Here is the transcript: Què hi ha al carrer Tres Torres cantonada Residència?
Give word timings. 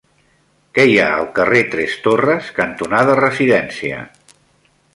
Què 0.77 0.85
hi 0.91 0.95
ha 1.01 1.09
al 1.17 1.27
carrer 1.35 1.61
Tres 1.75 1.93
Torres 2.07 2.49
cantonada 2.61 3.17
Residència? 3.23 4.01